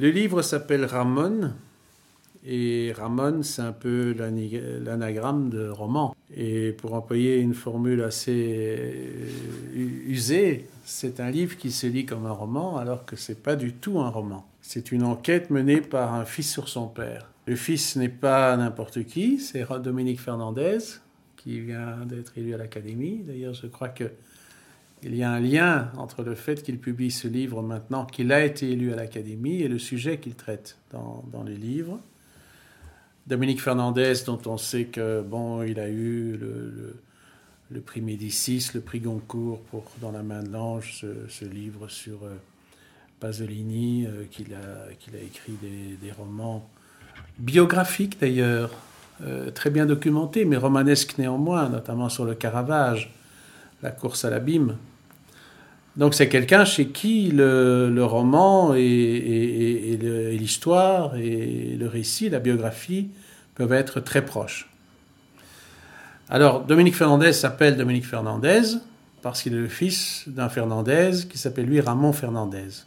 [0.00, 1.54] Le livre s'appelle Ramon.
[2.46, 6.14] Et Ramon, c'est un peu l'anagramme de roman.
[6.36, 8.94] Et pour employer une formule assez
[9.74, 13.56] usée, c'est un livre qui se lit comme un roman, alors que ce n'est pas
[13.56, 14.46] du tout un roman.
[14.62, 17.28] C'est une enquête menée par un fils sur son père.
[17.46, 20.78] Le fils n'est pas n'importe qui, c'est Dominique Fernandez,
[21.36, 23.24] qui vient d'être élu à l'Académie.
[23.26, 24.04] D'ailleurs, je crois que
[25.02, 28.44] il y a un lien entre le fait qu'il publie ce livre maintenant qu'il a
[28.44, 32.00] été élu à l'Académie et le sujet qu'il traite dans, dans, les livres.
[33.26, 36.96] Dominique Fernandez, dont on sait que bon, il a eu le,
[37.70, 42.24] le, prix Médicis, le prix Goncourt pour Dans la main de l'ange, ce, livre sur
[42.24, 42.34] euh,
[43.20, 46.68] Pasolini, euh, qu'il a, a écrit des, des, romans
[47.38, 48.72] biographiques d'ailleurs,
[49.22, 53.12] euh, très bien documentés, mais romanesques néanmoins, notamment sur le Caravage,
[53.82, 54.76] la course à l'abîme.
[55.96, 59.98] Donc c'est quelqu'un chez qui le, roman et,
[60.38, 63.08] l'histoire et le récit, la biographie
[63.54, 64.70] peuvent être très proches.
[66.30, 68.78] Alors Dominique Fernandez s'appelle Dominique Fernandez
[69.22, 72.84] parce qu'il est le fils d'un Fernandez qui s'appelle lui Ramon Fernandez,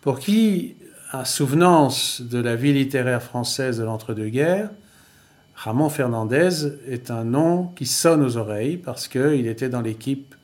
[0.00, 0.76] pour qui,
[1.10, 4.70] à souvenance de la vie littéraire française de l'entre-deux-guerres,
[5.56, 10.34] Ramon Fernandez est un nom qui sonne aux oreilles parce qu'il était dans l'équipe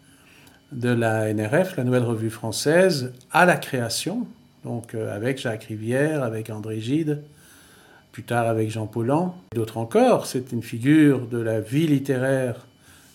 [0.72, 4.26] de la NRF, la Nouvelle Revue Française, à la création,
[4.64, 7.20] donc euh, avec Jacques Rivière, avec André Gide,
[8.10, 10.24] plus tard avec Jean Paulhan, d'autres encore.
[10.24, 12.66] C'est une figure de la vie littéraire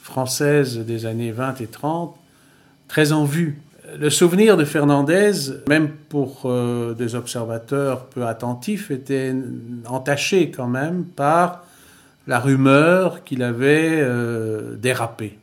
[0.03, 2.16] française des années 20 et 30,
[2.88, 3.59] très en vue.
[3.98, 5.31] Le souvenir de Fernandez,
[5.68, 9.34] même pour euh, des observateurs peu attentifs, était
[9.88, 11.66] entaché quand même par
[12.28, 15.38] la rumeur qu'il avait euh, dérapé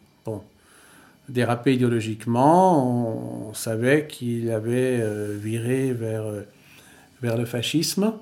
[1.31, 3.49] dérapé idéologiquement.
[3.49, 6.43] On, savait qu'il avait euh, viré vers, euh,
[7.23, 8.13] vers le fascisme.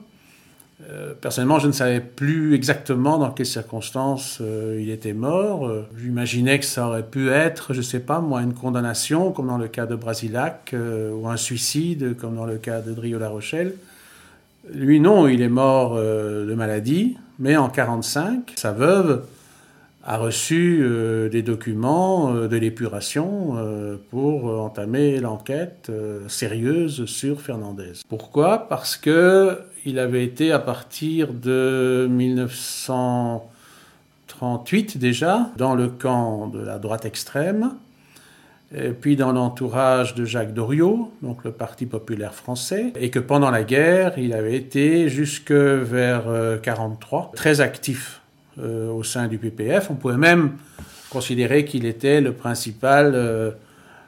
[1.21, 4.43] Personnellement, je ne savais plus exactement dans quelles circonstances
[4.77, 5.71] il était mort.
[5.97, 9.59] J'imaginais que ça aurait pu être, je ne sais pas, moi, une condamnation, comme dans
[9.59, 13.75] le cas de Brasilac, ou un suicide, comme dans le cas de Drio-La Rochelle.
[14.71, 19.25] Lui, non, il est mort de maladie, mais en 1945, sa veuve
[20.05, 25.93] a reçu euh, des documents euh, de l'épuration euh, pour entamer l'enquête
[26.29, 27.93] sérieuse sur Fernandez.
[28.09, 28.69] Pourquoi?
[28.69, 36.79] Parce que il avait été à partir de 1938 déjà dans le camp de la
[36.79, 37.73] droite extrême,
[39.01, 43.65] puis dans l'entourage de Jacques Doriot, donc le Parti populaire français, et que pendant la
[43.65, 46.25] guerre, il avait été jusque vers
[46.63, 48.23] 43 très actif
[48.59, 49.91] euh, au sein du PPF.
[49.91, 50.59] On pouvait même
[51.09, 53.53] considérer qu'il était le principal euh,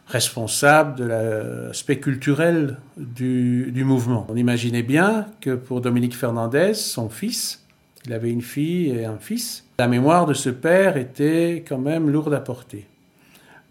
[0.07, 4.27] responsable de l'aspect culturel du, du, mouvement.
[4.29, 7.65] On imaginait bien que pour Dominique Fernandez, son fils,
[8.05, 12.11] il avait une fille et un fils, la mémoire de ce père était quand même
[12.11, 12.87] lourde à porter.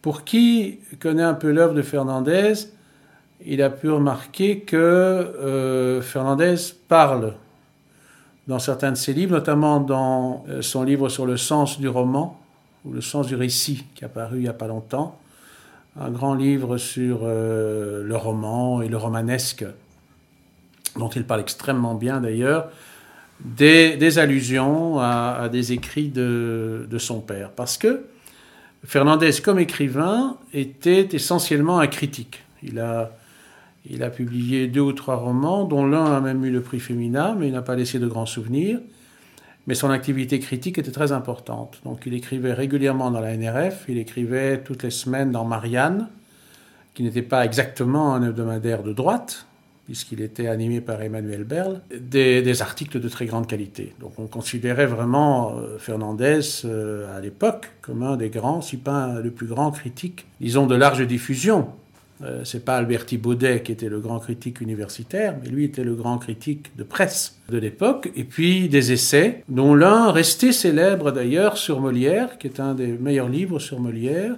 [0.03, 2.55] Pour qui connaît un peu l'œuvre de Fernandez,
[3.45, 6.55] il a pu remarquer que euh, Fernandez
[6.89, 7.35] parle
[8.49, 12.37] dans certains de ses livres, notamment dans euh, son livre sur le sens du roman,
[12.83, 15.17] ou le sens du récit, qui a paru il n'y a pas longtemps,
[15.97, 19.65] un grand livre sur euh, le roman et le romanesque,
[20.97, 22.67] dont il parle extrêmement bien d'ailleurs,
[23.39, 27.51] des, allusions à, des écrits de, de, son père.
[27.51, 28.03] Parce que
[28.85, 32.43] Fernandez, comme écrivain, était essentiellement un critique.
[32.61, 33.11] Il a
[33.89, 37.35] il a publié deux ou trois romans, dont l'un a même eu le prix Femina,
[37.37, 38.79] mais il n'a pas laissé de grands souvenirs.
[39.67, 41.79] Mais son activité critique était très importante.
[41.83, 46.07] Donc il écrivait régulièrement dans la NRF, il écrivait toutes les semaines dans Marianne,
[46.93, 49.47] qui n'était pas exactement un hebdomadaire de droite,
[49.85, 53.93] puisqu'il était animé par Emmanuel Berle, des, articles de très grande qualité.
[53.99, 59.19] Donc on considérait vraiment euh, Fernandez euh, à l'époque comme un des grands, si pas
[59.19, 61.69] le plus grand critique, disons de large diffusion
[62.23, 65.95] euh, c'est pas Alberti Baudet qui était le grand critique universitaire, mais lui était le
[65.95, 71.57] grand critique de presse de l'époque, et puis des essais, dont l'un resté célèbre d'ailleurs
[71.57, 74.35] sur Molière, qui est un des meilleurs livres sur Molière,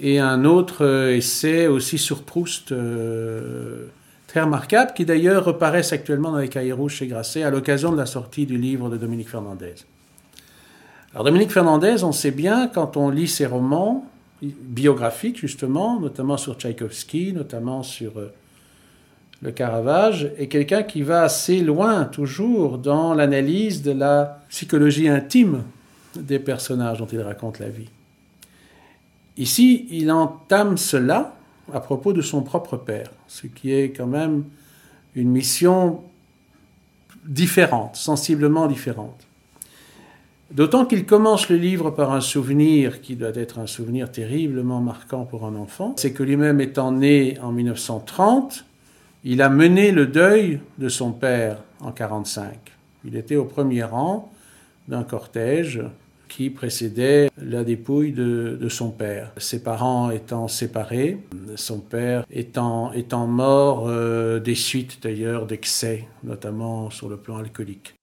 [0.00, 2.72] et un autre euh, essai aussi sur Proust,
[4.30, 7.96] très remarquable, qui d'ailleurs reparaissent actuellement dans les cahiers rouges chez Grasset à l'occasion de
[7.96, 9.74] la sortie du livre de Dominique Fernandez.
[11.12, 14.06] Alors Dominique Fernandez, on sait bien, quand on lit ses romans,
[14.40, 18.32] biographique justement, notamment sur Tchaïkovski, notamment sur euh,
[19.42, 25.64] le Caravage, est quelqu'un qui va assez loin toujours dans l'analyse de la psychologie intime
[26.14, 27.88] des personnages dont il raconte la vie.
[29.36, 31.34] Ici, il entame cela
[31.72, 34.44] à propos de son propre père, ce qui est quand même
[35.14, 36.00] une mission
[37.24, 39.26] différente, sensiblement différente.
[40.50, 45.24] D'autant qu'il commence le livre par un souvenir qui doit être un souvenir terriblement marquant
[45.24, 45.94] pour un enfant.
[45.96, 48.64] C'est que lui-même étant né en 1930,
[49.22, 52.56] il a mené le deuil de son père en 1945.
[53.04, 54.32] Il était au premier rang
[54.88, 55.82] d'un cortège
[56.30, 59.32] qui précédait la dépouille de, son père.
[59.36, 61.18] Ses parents étant séparés,
[61.56, 67.99] son père étant, étant mort euh, des suites d'ailleurs d'excès, notamment sur le plan alcoolique.